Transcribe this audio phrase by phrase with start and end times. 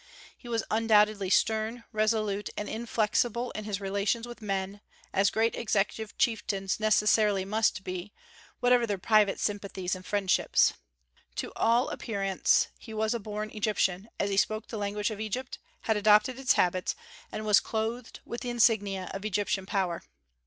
[0.35, 4.81] He was undoubtedly stern, resolute, and inflexible in his relations with men,
[5.13, 8.11] as great executive chieftains necessarily must be,
[8.61, 10.73] whatever their private sympathies and friendships.
[11.35, 15.59] To all appearance he was a born Egyptian, as he spoke the language of Egypt,
[15.81, 16.95] had adopted its habits,
[17.31, 20.01] and was clothed with the insignia of Egyptian power.